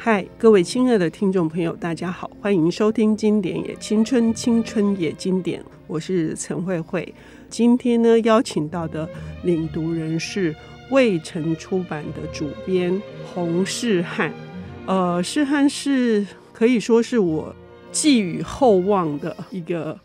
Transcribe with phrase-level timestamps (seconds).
[0.00, 7.12] 嗨，各位亲爱的听众朋友，大家好，欢迎收听《经典也青春，青春也经典》，我是陈慧慧。
[7.50, 9.06] 今天呢，邀请到的
[9.42, 10.54] 领读人是
[10.92, 13.02] 未城出版的主编
[13.34, 14.32] 洪世汉。
[14.86, 17.54] 呃，世汉是可以说是我
[17.90, 19.98] 寄予厚望的一个。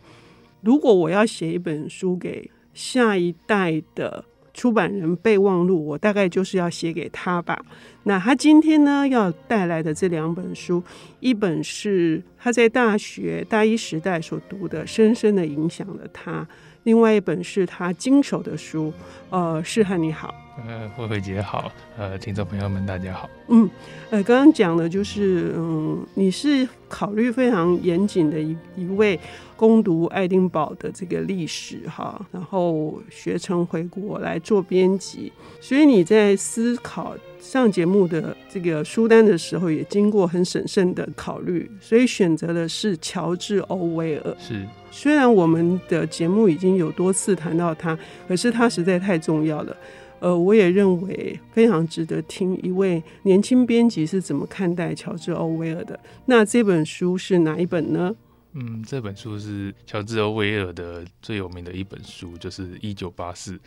[0.61, 7.59] 如果我要写一本书给下一代的出版人备忘录，我大概就是要写给他吧。
[8.03, 10.83] 那他今天呢，要带来的这两本书，
[11.19, 16.45] 一本是他在大学大一时代所读的，深深的影响了他；
[16.83, 18.93] 另外一本是他经手的书。
[19.29, 20.42] 呃，是和你好。
[20.55, 23.27] 呃，慧慧姐好，呃，听众朋友们大家好。
[23.47, 23.67] 嗯，
[24.11, 29.19] 呃，刚刚讲的就是，嗯，你是考虑非常严谨的一一位
[29.55, 44.35] 攻读爱丁堡的这个历史哈，然后学成回国来做编辑，所以你在思考上节目的这个书单的时候，也经过很审慎的考虑，所以选择的是乔治·欧威尔。
[44.37, 49.75] 是，虽然我们的节目已经有多次谈到他，可是他实在太重要了。
[50.23, 55.99] 呃，我也认为非常值得听一位年轻编辑是怎么看待乔治·欧威尔的。
[56.27, 58.15] 那这本书是哪一本呢？
[58.53, 63.57] 嗯，这本书是乔治·欧威尔的最有名的一本书，就是《一九八四》。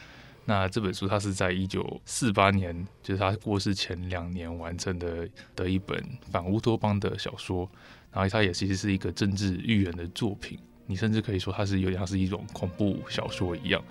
[0.46, 7.68] 那这本书它是在一九四八年，就是他过世前两年完成的的一本反乌托邦的小说。
[8.10, 13.84] 然后它也其实是一个政治预言的作品，你甚至可以说它是有点像是一种恐怖小说一样。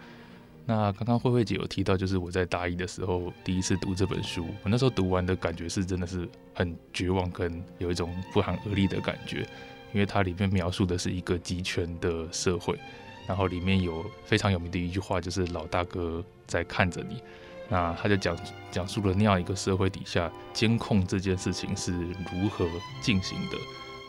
[0.68, 9.48] 那刚刚慧慧姐有提到，就是我在大一的时候第一次读这本书，我那时候读完的感觉是真的是很绝望，跟有一种不寒而栗的感觉，
[9.94, 12.80] 因为它里面描述的是一个极权的社会，
[13.28, 17.22] 然后里面有非常有名的一句话，就是老大哥在看着你，
[17.70, 18.36] 那他就讲
[18.72, 22.68] 讲述了那样一个社会底下监控这件事情是如何
[23.02, 23.58] 进行的，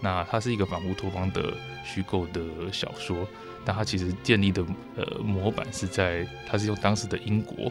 [0.03, 1.53] 那它是一个反乌托邦的
[1.84, 3.28] 虚构的小说。
[3.66, 4.65] 但他其实建立的
[4.97, 7.71] 呃模板是在，他是用当时的英国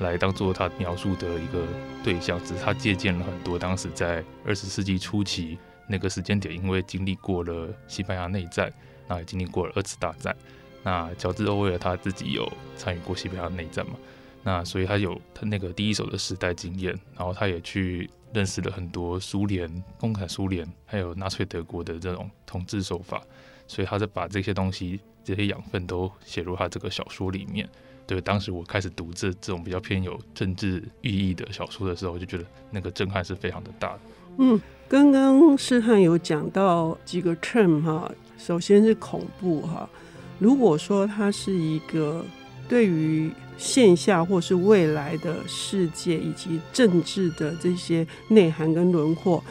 [0.00, 1.64] 来当做他描述的一个
[2.02, 8.72] 对象，只是他借鉴了很多当时在二十世纪初期那个时间点，因为经历过了西班牙内战，
[9.06, 10.36] 那也经历过了二次大战。
[10.82, 13.94] 那乔治·欧威尔他自己有参与过西班牙内战嘛？
[14.42, 23.22] 那所以他有他那个第一手的时代经验，然后他也去认识了很多苏联、共产苏联还有纳粹德国的这种统治手法，
[23.68, 25.00] 所以他在把这些东西。
[25.26, 27.68] 这些养分都写入他这个小说里面。
[28.06, 34.00] 对，当时我开始读这这种比较偏有政治寓意的小说的时候，我就觉得那个震撼是非常的大的。
[34.38, 39.90] 嗯，刚刚世汉有讲到几个 term 哈，首先是恐怖哈。
[40.38, 42.24] 如果说它是一个
[42.68, 49.42] 对于线下或是未来的世界以及政治的这些内涵跟轮廓，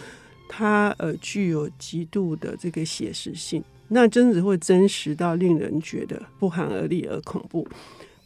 [0.48, 3.62] 它呃具有极度的这个写实性。
[3.90, 7.68] 那真的会真实到令人觉得不寒而栗而恐怖。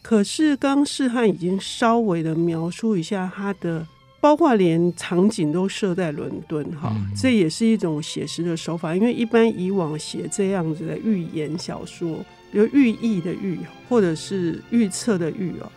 [0.02, 3.86] 可是刚世汉已经稍微的描述一下他的，
[4.18, 8.96] 包括连场景都设在伦敦，哈，这也是一种写实的手法。
[8.96, 15.70] 因为一般以往写这样子的寓言小说，有寓意的寓，或者是预测的预哦，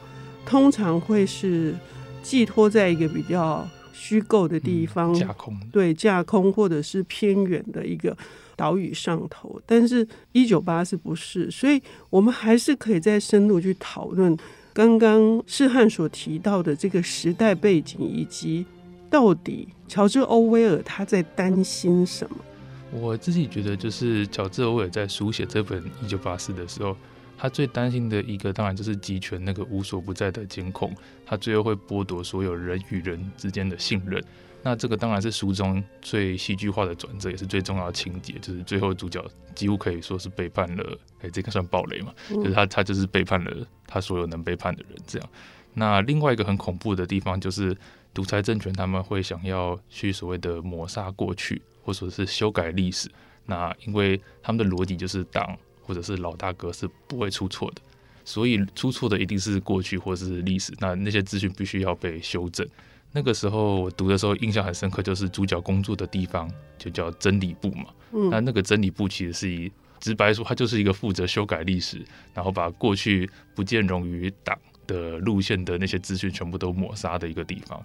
[0.46, 1.76] 通常会是
[2.22, 8.16] 寄托在一个比较虚构的地方，架空，对，架空或者是偏远的一个。
[8.56, 14.38] 岛屿上头，但是一九八四不是，所以我们还是可以再深入去讨论
[14.74, 18.66] 刚刚世汉所提到的这个时代背景，以及
[19.09, 22.38] 到底乔治·欧威尔他在担心什么。
[22.92, 26.96] 我自己觉得，就是乔治·欧威尔在书写这本《一九八四》的时候，
[27.44, 30.96] 他最担心的一个，当然就是集权那个无所不在的监控，
[31.26, 34.24] 他最后会剥夺所有人与人之间的信任。
[34.62, 39.22] 那这个当然是书中最戏剧化的转折，也是最重要的情节，就是最后主角
[39.54, 42.14] 几乎可以说是背叛了，哎，这个算暴雷嘛？
[42.30, 45.30] 就是他他就是背叛了他所有能背叛的人，这样。
[45.74, 47.75] 那另外一个很恐怖的地方就是
[48.13, 53.12] 独裁政权他们会想要去所谓的抹杀过去，或者是修改历史。
[53.45, 57.81] 那因为他们的逻辑就是党或者是老大哥是不会出错的，
[58.25, 60.74] 所以出错的一定是过去或者是历史。
[60.80, 62.68] 那那些资讯必须要被修正。
[63.12, 67.85] 那个时候我读的时候印象很深刻，就是主角工作的地方就叫真理部嘛。
[68.12, 72.03] 嗯，那那个真理部其实是以直白说，它就是一个负责修改历史，
[72.33, 74.57] 然后把过去不见容于党
[74.88, 77.80] 的路线的那些资讯全部都抹杀的一个地方。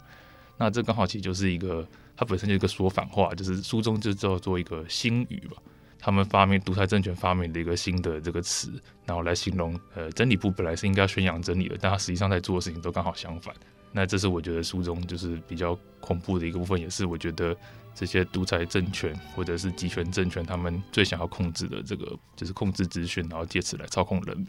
[0.56, 1.86] 那这刚好其实就是一个，
[2.16, 5.62] 它本身就是一个说反话，就是书中就叫做一个新语吧。
[5.98, 8.70] 他们发明独裁政权发明的一个新的这个词，
[9.04, 13.54] 然后来形容呃真理部本来是应该宣扬真理的，但他实际上在做的事情都刚好相反。
[13.90, 17.56] 那这是我觉得书中就是比较恐怖的一个部分，也是我觉得
[17.94, 24.46] 这些独裁政权或者是集权政权他们最想要控制的这个，就是控制资讯，然后借此来操控人民。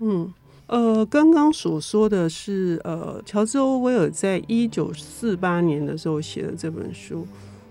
[0.00, 0.34] 嗯，
[0.66, 7.26] 呃，刚刚所说的是，呃，乔治·欧威尔在一九四八年的时候写的这本书，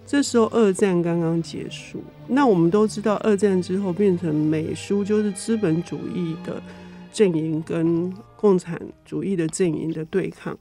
[0.09, 2.01] 这时候二战刚刚结束。
[2.27, 6.59] 那我们都知道，二战之后变成美苏就是资本主义的
[7.13, 10.57] 阵营跟共产主义的阵营的对抗。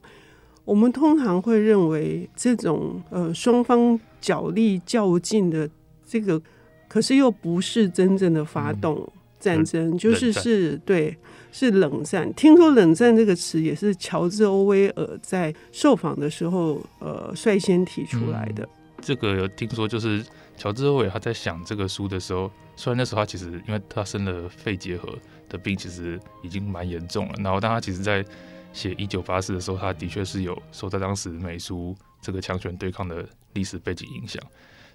[0.63, 5.67] 我们通常会认为，这种呃双方角力较劲的
[6.05, 6.39] 这个，
[6.87, 11.17] 可是又不是真正的发动战争，嗯、就是是对
[11.51, 12.31] 是冷战。
[12.35, 18.63] 听说“冷战”这个词也是乔治·欧威尔在受访的时候呃率先提出来的。
[18.63, 18.69] 嗯、
[19.01, 20.23] 这个有听说，就是
[20.57, 25.17] 乔治·欧伟他在想这个书的时候，虽然那时候他其实因为他生了肺结核
[25.47, 27.33] 的病，其实已经蛮严重了。
[27.37, 28.23] 然后，但他其实在
[28.71, 34.41] 写一九八四的时候，他的确是有受到当时美苏这个强权对抗的历史背景影响，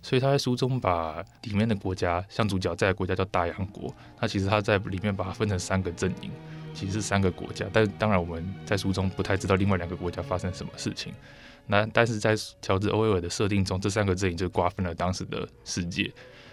[0.00, 6.30] 所以他在书中把里面的国家，像主角在的国家叫大洋国，那其实他在里面把它分成三个阵营，
[6.72, 11.12] 其实是三个国家，但当然我们在书中不太知道另外两个国家发生什么事情。
[11.66, 16.12] 那但是在乔治·欧威尔的设定中，这三个阵营就瓜分了当时的世界。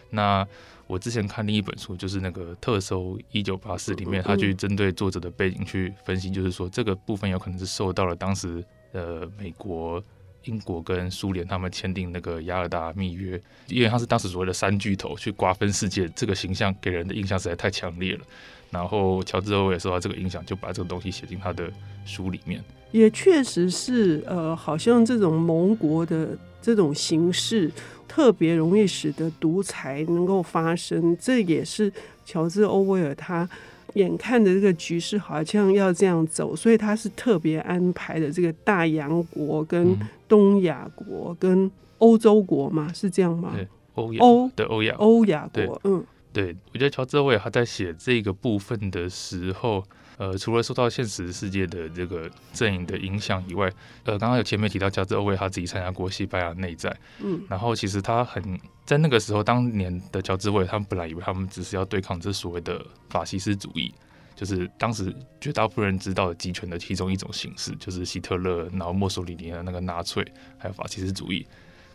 [0.10, 0.48] 那
[0.88, 10.04] 我之前看另一本书，就是那个特搜一九八四里面，他去针对作者的背景去分析，就是说这个部分有可能是受到了当时呃美国、
[10.46, 18.22] 英国跟苏联他们签订那个雅尔达密约，因为他是当时所谓的三巨头去瓜分世界，这个形象给人的印象实在太强烈了。
[18.70, 21.72] 然后乔治·欧威尔受到这个影响，就把这个东西写进他的
[22.06, 22.64] 书里面。
[22.92, 27.72] 也确实是，呃，好像这种盟国的这种形式。
[28.08, 31.90] 特别容易使得独裁能够发生，这也是
[32.32, 33.48] 乔治·欧威尔他
[33.96, 40.00] 眼看着这个局势好像要这样走，所以他是特别安排的这个大洋国、跟
[40.30, 43.54] 东亚国、跟欧洲国嘛，是这样吗？
[43.96, 46.02] 欧欧的欧亚欧亚国，嗯，
[46.32, 49.84] 对，我觉得乔治·欧威尔他在写这个部分的时候。
[50.18, 53.66] 呃，除了受到现实世界的这个阵营的影响以外，
[54.04, 63.92] 呃，刚刚有前面提到乔治·欧威尔他自己参加过西班牙内战，嗯，然后其实他很在那个时候，当年的乔治·欧威尔他们本来以为他们只是要对抗这所谓的法西斯主义，
[64.36, 70.24] 就是当时绝大部分人知道的集权的其中一种形式，就是希特勒，然后墨索里尼的那个纳粹，
[70.58, 71.48] 还有法西斯主义。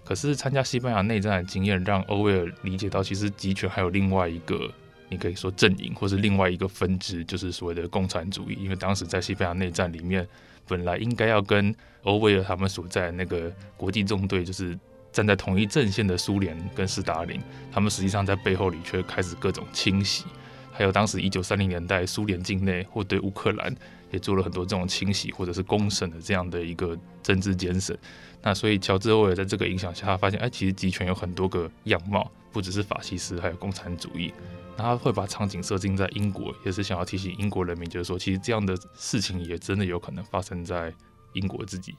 [0.04, 4.68] 可是参加西班牙内战的经验让欧威尔理解到，其实集权还有另外一个。
[5.08, 8.56] 你可以说阵营，或是另外一个分支，就是所谓的共产主义。
[8.60, 10.26] 因为当时在西班牙内战里面，
[10.66, 14.78] 本来应该要跟欧威尔他们所在那个国际纵队，就是
[15.12, 17.40] 站在同一阵线的苏联跟斯大林，
[17.72, 20.24] 他们实际上在背后里却开始各种清洗。
[20.72, 23.74] 还有当时一九三零年代苏联境内或对乌克兰
[24.10, 27.98] 也做了很多这种清洗或者是公审的这样的一个政治监审。
[28.46, 34.32] 那所以乔治欧威尔在这个影响下，他发现哎，其实集权有很多个样貌，不只是法西斯，还有共产主义。
[34.76, 40.94] 他会把场景设定在英国，也是想要提醒英国人民，就是说，其实这样的事情也真的有可能发生在
[41.32, 41.96] 英国自己。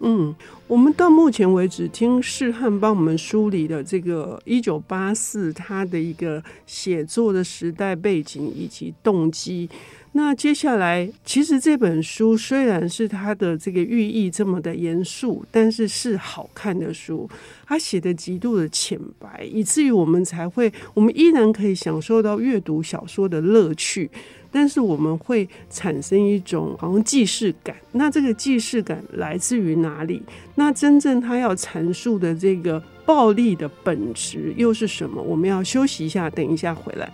[0.00, 9.70] 嗯，我们到目前为止听士翰帮我们梳理的这个一九八四，他的一个写作的时代背景以及动机。
[10.16, 17.28] 那接下来，其实这本书虽然是它的这个寓意这么的严肃，但是是好看的书。
[17.66, 24.10] 他写的极度的浅白，以至于我们才会，我们依然可以享受到阅读小说的乐趣。
[24.50, 27.76] 但是我们会产生一种好像既视感。
[27.92, 30.22] 那这个既视感来自于哪里？
[30.54, 35.20] 那真正他要阐述的这个暴力的本质又是什么？
[35.20, 37.12] 我们要休息一下，等一下回来。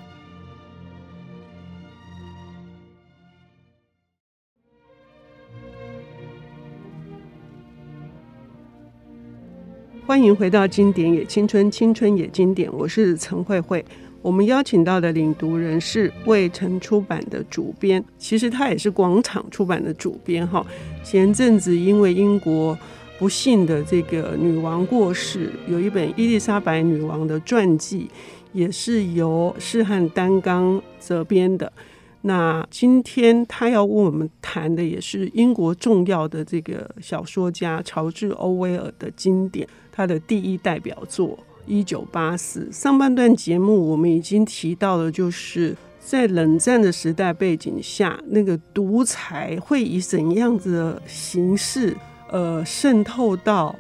[10.13, 13.83] 欢迎回到《经典也青春，青春也经典》，我是陈慧慧。
[14.21, 20.47] 我们邀请到的领读人是未城出版的主编，其实他也是广场出版的主编。
[20.47, 20.63] 哈，
[21.03, 22.79] 前阵子因为英国
[23.19, 28.11] 不幸的这个女王过世，有一本伊丽莎白女王的传记，
[28.53, 31.73] 也是由士翰担纲责编的。
[32.21, 39.67] 那今天他要为我们谈的，也是英国重要的这个小说家乔治·欧威尔的经典。
[39.93, 41.29] 他的第一代表作
[41.67, 42.61] 《一九八四》。
[42.73, 51.97] 上半段节目我们已经提到了，就是在冷战的时代背景下，那个独裁会以怎样子的形式，
[52.31, 53.77] 呃，渗透到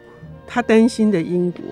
[0.47, 1.63] 他担心的英国。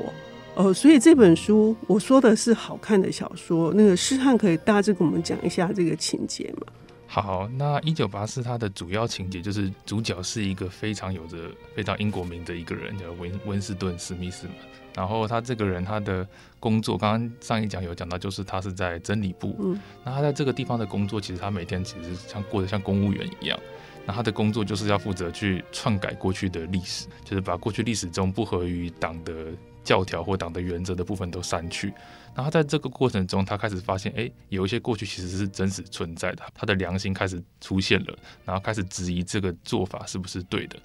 [0.57, 3.73] 呃，所以这本书我说的是好看的小说。
[3.75, 6.67] 那个诗翰可以大致跟我们讲一下这个情节吗？
[7.13, 14.53] 好，那一九八四它的主要情节就是主角是一个非常有着非常英国名的一个人，叫温温斯顿史密斯嘛。
[14.95, 16.25] 然后他这个人他的
[16.61, 19.57] 工作，刚刚上一讲有讲到，就是他是在真理部。
[19.59, 23.59] 嗯，那他在这个地方的工作，其实他每天其实像过得像公务员一样。
[24.07, 29.49] 那他的工作就是要负责去篡改过去的历史，就是把过去历史中不合于党的
[29.83, 31.93] 教条或党的原则的部分都删去。
[32.41, 40.79] 然后在这个过程中，他开始发现，哎，有一些过去其实是真实存在的，他的良心开始出现了，然后开始质疑这个做法是不是对的。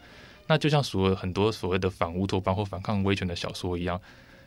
[0.48, 3.98] 那就像所有很多所谓的反乌托邦或反抗威权的小说一样。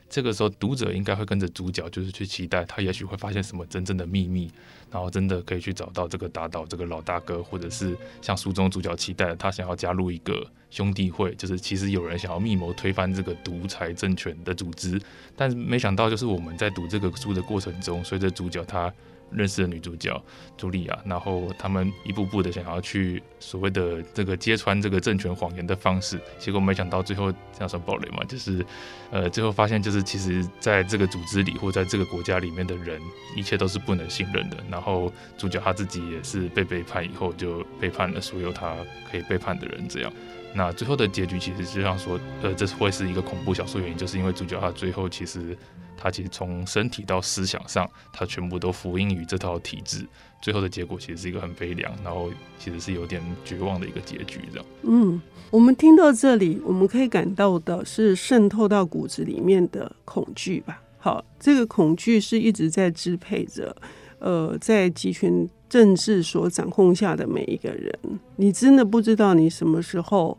[0.09, 4.51] 这个时候，读者应该会跟着主角，就是去期待他也许会发现什么真正的秘密，
[4.91, 15.01] 然后真的可以去找到这个打倒这个老大哥，或者是像书中主角期待，他想要加入一个兄弟会，就是其实有人想要密谋推翻这个独裁政权的组织，
[15.37, 18.93] 但是没想到，就是我们在读这个书的过程中，随着主角他。
[19.31, 20.23] 认识的女主角
[20.59, 28.25] 茱莉亚，然后他们一步步的想要去所谓的这个揭穿这个政权谎言的方式，结果没想到最后这样算暴雷嘛？
[28.25, 28.65] 就是
[29.11, 33.01] 呃，最后发现就是其实在这个组织里或在这个国家里面的人，
[33.37, 34.57] 一切都是不能信任的。
[34.71, 38.77] 然后主角他自己也是被背叛以后，就背叛了所有他
[39.11, 39.89] 可以背叛的人。
[39.89, 40.13] 这样，
[40.55, 45.57] 那最后的结局其实就像说，呃，这会是一个恐怖小说原因，就是因为主角他最后其实。
[46.01, 50.07] 他其实从身体到思想上，他全部都服膺于这套体制，
[50.41, 54.67] 最后的结果其实是一个很悲凉，然后其实是有点绝望的一个结局，这样。
[54.83, 60.81] 嗯，我们听到这里，我们可以感到的是渗透到骨子里面的恐惧吧？
[60.99, 63.77] 好，这个恐惧是一直在支配着，
[64.21, 67.93] 呃，在集权政治所掌控下的每一个人。
[68.37, 70.39] 你真的不知道你什么时候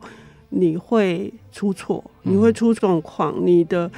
[0.49, 3.91] 你会出错，你会出状况，嗯、你的。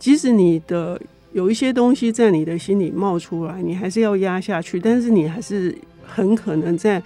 [0.00, 1.00] 即使你的
[1.32, 4.80] 有一些东西在你的心里冒出来，你还是要压下去。
[4.80, 7.00] 但是你还是很可能在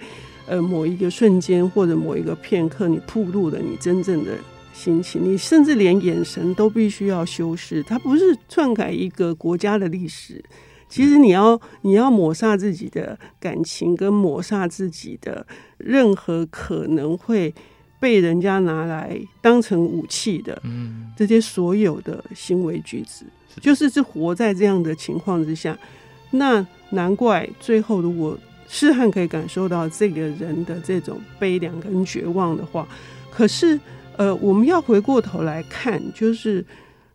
[0.47, 4.31] 呃某一个瞬间或者某一个片刻，你暴露了你真正的
[4.73, 5.21] 心情。
[5.23, 7.83] 你甚至连眼神都必须要修饰。
[7.83, 10.41] 它不是篡改一个国家的历史，
[10.87, 15.45] 其实你要你要抹杀自己的感情，跟抹杀自己的
[15.77, 17.53] 任何可能会。
[18.05, 20.61] 被人家拿来当成武器的，
[21.17, 23.25] 这些所有的行为举止，
[23.59, 25.75] 就是是活在这样的情况之下，
[26.29, 32.87] 那难怪最后如果诗翰可以感受到这个人的这种悲凉跟绝望的话，
[33.31, 33.79] 可是
[34.17, 36.63] 呃，我们要回过头来看，就是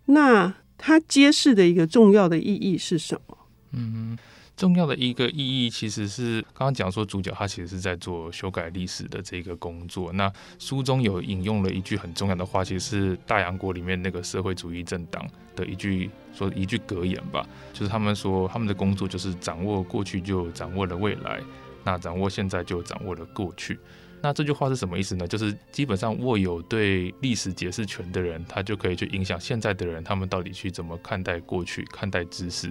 [0.07, 3.39] 那他揭示的一个重要的意义是什么？
[3.75, 4.19] 嗯。
[4.61, 10.13] 重要的一个意义其实是刚刚讲说，主角他其实是在做修改历史的这个工作。
[10.13, 15.27] 那书中有引用了一句很重要的话，其实是大洋国里面那个社会主义政党
[15.57, 21.41] 的一句说一句格言吧，就是他们说他们的工作就是掌握过去就掌握了未来，
[21.83, 23.79] 那掌握现在就掌握了过去。
[24.21, 25.27] 那这句话是什么意思呢？
[25.27, 32.71] 就是基本上握有对历史解释权的人，他就可以去影响现在的人，他们到底去怎么看待过去，看待知识。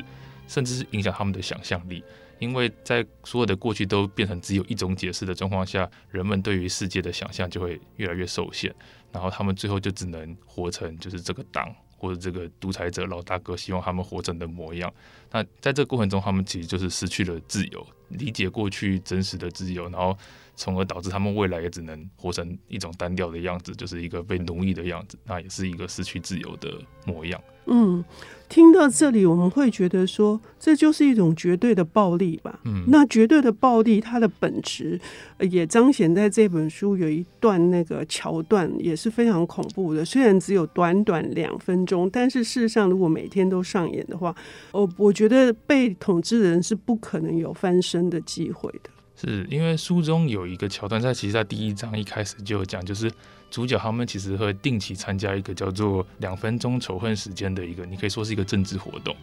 [0.49, 2.03] 甚至是影响他们的想象力，
[2.39, 8.73] 因为在所有的过去都变成只有一种解释的状况下，人们对于世界的想象就会越来越受限，
[9.11, 14.91] 然后他们最后就只能活成就是这个党或者这个独裁者老大哥希望他们活成的模样。
[15.31, 20.17] 那在这个过程中，他们其实就是失去了自由，理解过去真实的自由，然后
[20.59, 26.69] 从而导致他们未来也只能活成一种单调的样子，就是一个被奴役的样子，那也是一个失去自由的
[27.05, 27.41] 模样。
[27.67, 28.03] 嗯。
[28.49, 32.59] 听到这里，我们会觉得说，这就是一种绝对的暴力吧？
[32.65, 34.99] 嗯，那绝对的暴力，它的本质
[35.39, 40.03] 也彰显在这本书有一段那个桥段，也是非常恐怖的。
[40.03, 44.35] 虽然只有短短两分钟，但是事实上，如果每天都上演的话，
[44.71, 48.89] 我我觉得被统治的人是不可能有翻身的机会的。
[49.19, 53.11] 是因为书中有一个桥段，在其实，在第一章一开始就有讲，就是。
[53.51, 59.15] 主角他们其实会定期参加一个叫做“两分钟仇恨时间”的一个，你可以说是一个政治活动。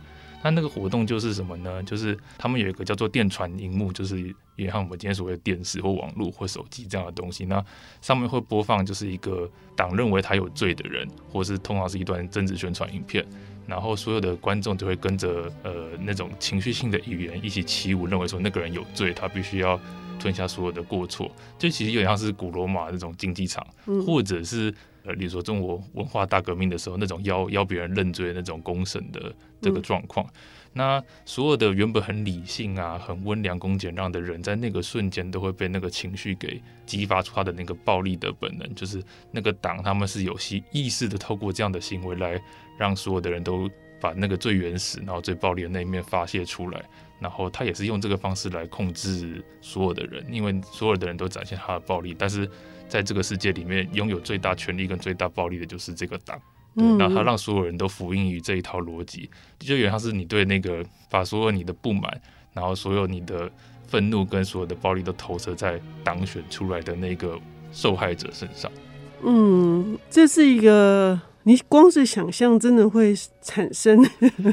[0.42, 1.80] 那那个活动就是什么呢？
[1.84, 7.44] 就是他们有一个叫做电传荧幕，就是也像我们今天所谓的电视或网络或手机这样的东西。
[7.44, 7.64] 那
[8.02, 13.24] 上面会播放就是一个党认为他有罪的人，或是通常是一段政治宣传影片。
[13.66, 19.78] 然后所有的观众就会跟着呃那种情绪性的语言一起起舞，认为说那个人有罪，他必须要。
[20.18, 30.26] 吞下所有的过错，就其实有点像是古罗马那种竞技场，嗯、或者是呃，比如说中国文化大革命的时候那种要要别人认罪的那种公审的这个状况。
[30.26, 30.32] 嗯、
[30.72, 42.40] 那所有的原本很理性啊、很温良恭俭让的人，在那个瞬间都会被那个情绪给激发出他的那个暴力的本能，就是那个党他们是有意意识的透过这样的行为来
[42.76, 46.84] 让所有的人都把那个最原始然后最暴力的那一面发泄出来，
[47.18, 52.48] 然后他也是用这个方式来控制所有的人，因为所有的人都展现他的暴力，但是
[52.88, 56.38] 在这个世界里面拥有最大权力跟最大暴力的就是这个党。
[56.74, 62.20] 对，那他让所有人都服膺于这一套逻辑，就有点像是你对那个把所有你的不满，
[62.52, 63.50] 然后所有你的
[63.86, 67.38] 愤怒跟所有的暴力都投射在当选出来的那个
[67.72, 68.70] 受害者身上。
[69.24, 71.18] 嗯，这是一个。
[71.48, 74.04] 你光是想象，真的会产生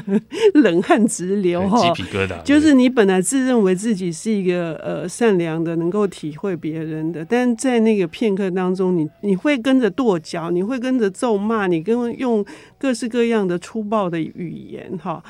[0.54, 2.40] 冷汗直流哈，鸡皮疙瘩。
[2.44, 12.44] 就是你本来自认为自己是一个呃善良的，能够体会别人的，但在那个片刻当中，你你会跟着跺脚，你会跟着咒骂，你跟用
[12.78, 15.20] 各式各样的粗暴的语言哈。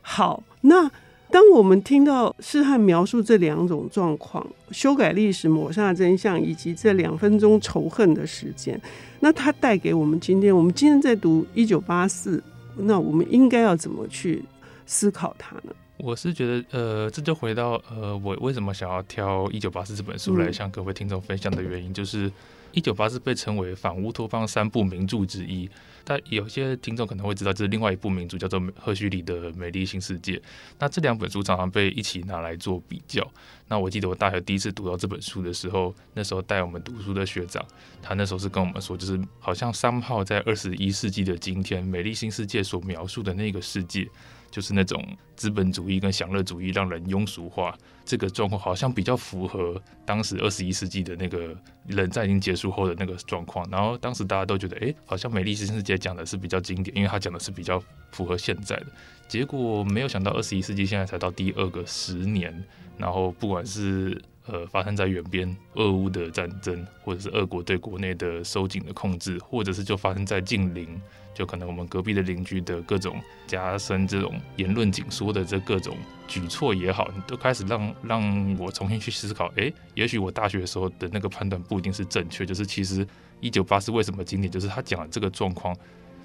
[0.00, 0.90] 好，那。
[1.34, 8.80] 当我们听到诗翰描述这两种状况，修改历史、抹杀真相，以及这两分钟仇恨的时间，
[9.18, 12.40] 那它带给我们今天，我们今天在读一九八四，
[12.76, 14.44] 那我们应该要怎么去
[14.86, 15.74] 思考它呢？
[15.96, 22.30] 我是觉得，呃，这就回到呃，我为什么想要挑一九八四这本书来向各位听众分享的原因，嗯、就是
[22.74, 25.68] 一九八四被称为反乌托邦三部名著之一。
[26.06, 30.36] 但有些听众可能会知道，这是另外一部名著，叫做赫胥黎的《美丽新世界》。
[30.78, 33.26] 那这两本书常常被一起拿来做比较。
[33.68, 37.64] 那我记得我大学第一次读到这本书的时候，那时候带我们读书的学长，
[38.02, 44.06] 他那时候是跟我们说，就是好像三号在二十一世纪的今天，《美丽新世界》所描述的那个世界。
[44.54, 51.52] 就是那种资本主义跟享乐主义让人庸俗化，这个状况好像比较符合当时二十一世纪的那个
[51.88, 53.68] 冷战已经结束后的那个状况。
[53.68, 57.82] 然后当时大家都觉得，哎，好像《美丽新世界》讲的是比较经典，因为他讲的是比较
[58.12, 58.86] 符合现在的。
[59.26, 62.64] 结果没有想到，二十一世纪现在才到第二个十年，
[62.96, 70.88] 然后不管是呃发生在远边俄乌的战争，或者是俄国对国内的收紧的控制，或者是就发生在近邻。
[71.34, 75.96] 就可能我们隔壁的邻居的各种加深这种言论紧缩的这各种
[76.28, 82.46] 举措也好，你都开始让让我重新去思考，哎，也许我大学的时候的那个判断不一定是正确。
[82.46, 83.04] 就是其实
[83.40, 85.76] 一九八四为什么经典，就是他讲的这个状况，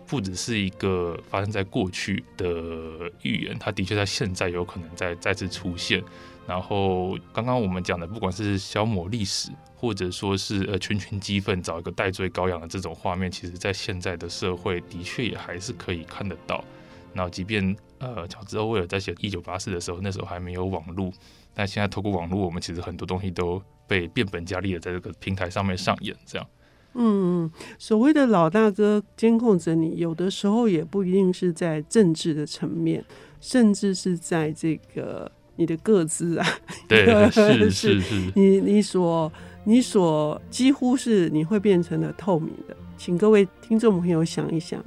[0.06, 6.04] 不只是一个发生在过去的预言，它的确在现在有可能再再次出现。
[6.50, 16.66] 然后刚刚我们讲的，不管是消磨历史，或者说是呃群群激愤找一个代罪羔羊的这种画面，其实在现在的社会的确也还是可以看得到。
[17.14, 21.14] 那即便呃乔治欧威尔在写《一九八四》的时候，那时候还没有网络，
[21.54, 26.16] 但现在透过网络，我们其实很多东西都被变本加厉的在这个平台上面上演。
[26.26, 26.48] 这样，
[26.96, 33.06] 嗯，所谓的老大哥监控着你，有的时候也不一定是在政治的层面，
[33.40, 35.32] 甚至是在这个。
[35.60, 36.48] 你的个子啊
[36.88, 39.30] 对，是是是，你你所
[39.66, 44.82] 你所几乎是你会变成了透明的，请各位听众朋友想一想，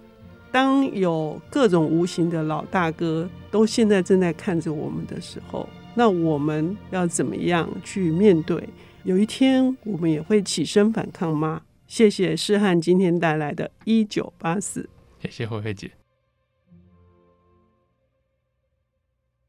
[0.50, 8.66] 当有各种无形的老大哥都现在正在看着我们的时候，那我们要怎么样去面对？
[9.04, 11.60] 有一天我们也会起身反抗吗？
[11.86, 14.80] 谢谢诗翰今天带来的《一九八四》，
[15.22, 15.90] 谢谢慧慧姐。